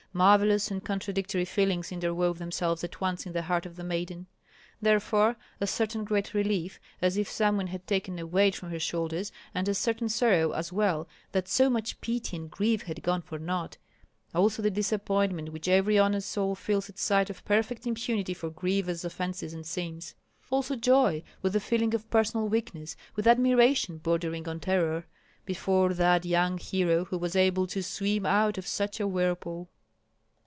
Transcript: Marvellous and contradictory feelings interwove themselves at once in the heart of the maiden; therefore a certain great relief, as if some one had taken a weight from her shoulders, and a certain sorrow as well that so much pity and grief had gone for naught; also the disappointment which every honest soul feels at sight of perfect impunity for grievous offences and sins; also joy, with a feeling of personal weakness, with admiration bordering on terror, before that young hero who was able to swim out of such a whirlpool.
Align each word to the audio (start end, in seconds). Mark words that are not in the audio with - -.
Marvellous 0.13 0.69
and 0.69 0.83
contradictory 0.83 1.45
feelings 1.45 1.89
interwove 1.89 2.37
themselves 2.37 2.83
at 2.83 2.99
once 2.99 3.25
in 3.25 3.31
the 3.31 3.43
heart 3.43 3.65
of 3.65 3.77
the 3.77 3.83
maiden; 3.85 4.27
therefore 4.81 5.37
a 5.61 5.65
certain 5.65 6.03
great 6.03 6.33
relief, 6.33 6.81
as 7.01 7.15
if 7.15 7.29
some 7.31 7.55
one 7.55 7.67
had 7.67 7.87
taken 7.87 8.19
a 8.19 8.27
weight 8.27 8.53
from 8.53 8.71
her 8.71 8.77
shoulders, 8.79 9.31
and 9.55 9.69
a 9.69 9.73
certain 9.73 10.09
sorrow 10.09 10.51
as 10.51 10.73
well 10.73 11.07
that 11.31 11.47
so 11.47 11.69
much 11.69 12.01
pity 12.01 12.35
and 12.35 12.51
grief 12.51 12.81
had 12.81 13.01
gone 13.01 13.21
for 13.21 13.39
naught; 13.39 13.77
also 14.35 14.61
the 14.61 14.69
disappointment 14.69 15.53
which 15.53 15.69
every 15.69 15.97
honest 15.97 16.29
soul 16.29 16.55
feels 16.55 16.89
at 16.89 16.99
sight 16.99 17.29
of 17.29 17.45
perfect 17.45 17.87
impunity 17.87 18.33
for 18.33 18.49
grievous 18.49 19.05
offences 19.05 19.53
and 19.53 19.65
sins; 19.65 20.13
also 20.49 20.75
joy, 20.75 21.23
with 21.41 21.55
a 21.55 21.61
feeling 21.61 21.93
of 21.95 22.09
personal 22.09 22.49
weakness, 22.49 22.97
with 23.15 23.25
admiration 23.25 23.97
bordering 23.97 24.45
on 24.45 24.59
terror, 24.59 25.05
before 25.45 25.93
that 25.93 26.25
young 26.25 26.57
hero 26.57 27.05
who 27.05 27.17
was 27.17 27.33
able 27.33 27.65
to 27.65 27.81
swim 27.81 28.25
out 28.25 28.57
of 28.57 28.67
such 28.67 28.99
a 28.99 29.07
whirlpool. 29.07 29.69